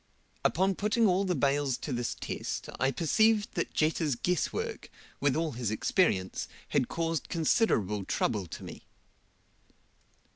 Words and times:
Upon 0.43 0.73
putting 0.73 1.05
all 1.05 1.25
the 1.25 1.35
bales 1.35 1.77
to 1.77 1.93
this 1.93 2.15
test, 2.15 2.69
I 2.79 2.89
perceived 2.89 3.53
that 3.53 3.71
Jetta's 3.71 4.15
guess 4.15 4.51
work, 4.51 4.89
with 5.19 5.35
all 5.35 5.51
his 5.51 5.69
experience, 5.69 6.47
had 6.69 6.87
caused 6.87 7.29
considerable 7.29 8.03
trouble 8.05 8.47
to 8.47 8.63
me. 8.63 8.87